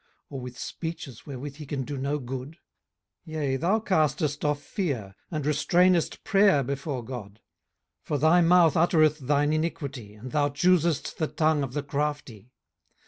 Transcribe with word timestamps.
or 0.31 0.39
with 0.39 0.57
speeches 0.57 1.27
wherewith 1.27 1.57
he 1.57 1.65
can 1.67 1.83
do 1.83 1.95
no 1.95 2.17
good? 2.17 2.57
18:015:004 3.27 3.33
Yea, 3.35 3.55
thou 3.57 3.79
castest 3.79 4.43
off 4.43 4.59
fear, 4.59 5.13
and 5.29 5.45
restrainest 5.45 6.23
prayer 6.23 6.63
before 6.63 7.05
God. 7.05 7.33
18:015:005 7.35 7.39
For 8.05 8.17
thy 8.17 8.41
mouth 8.41 8.75
uttereth 8.75 9.19
thine 9.19 9.53
iniquity, 9.53 10.15
and 10.15 10.31
thou 10.31 10.49
choosest 10.49 11.19
the 11.19 11.27
tongue 11.27 11.61
of 11.61 11.73
the 11.73 11.83
crafty. 11.83 12.49